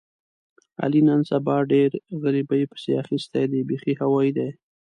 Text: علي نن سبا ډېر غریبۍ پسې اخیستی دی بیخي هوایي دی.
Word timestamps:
علي 0.83 1.01
نن 1.07 1.21
سبا 1.31 1.57
ډېر 1.71 1.91
غریبۍ 2.21 2.63
پسې 2.71 2.91
اخیستی 3.03 3.45
دی 3.51 3.61
بیخي 3.69 3.93
هوایي 4.01 4.31
دی. 4.37 4.49